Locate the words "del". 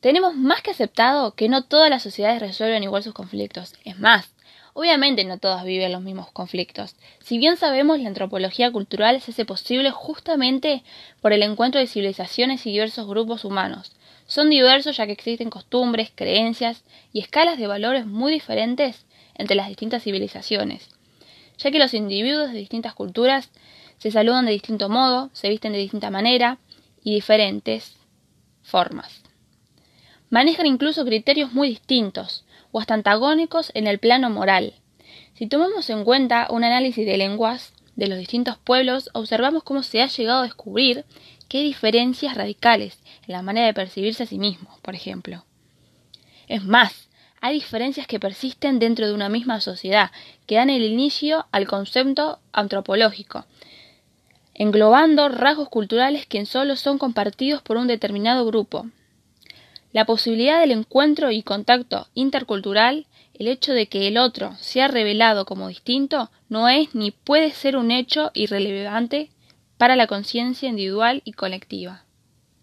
60.60-60.70